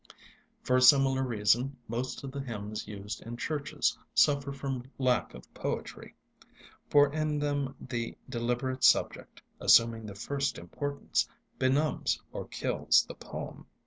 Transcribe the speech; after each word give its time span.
For 0.63 0.75
a 0.77 0.81
similar 0.81 1.21
reason 1.21 1.77
most 1.87 2.23
of 2.23 2.31
the 2.31 2.39
hymns 2.41 2.87
used 2.87 3.21
in 3.21 3.37
churches 3.37 3.95
suffer 4.15 4.51
from 4.51 4.89
lack 4.97 5.35
of 5.35 5.53
poetry. 5.53 6.15
For 6.89 7.13
in 7.13 7.37
them 7.37 7.75
the 7.79 8.17
deliberate 8.27 8.83
subject, 8.83 9.43
assuming 9.59 10.07
the 10.07 10.15
first 10.15 10.57
importance, 10.57 11.29
benumbs 11.59 12.19
or 12.33 12.47
kills 12.47 13.05
the 13.05 13.13
poem. 13.13 13.67